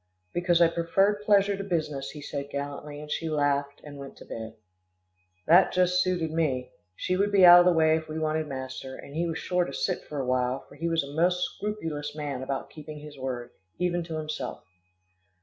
[0.33, 4.25] "Because I preferred pleasure to business," he said gallantly, and she laughed, and went to
[4.25, 4.55] bed.
[5.45, 6.71] That just suited me.
[6.95, 9.63] She would be out of the way if we wanted master, and he was sure
[9.63, 13.19] to sit for a while, for he was a most scrupulous man about keeping his
[13.19, 14.63] word, even to himself.